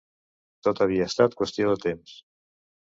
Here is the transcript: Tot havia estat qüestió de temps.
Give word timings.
Tot 0.67 0.81
havia 0.85 1.09
estat 1.11 1.39
qüestió 1.43 1.71
de 1.75 1.81
temps. 1.89 2.21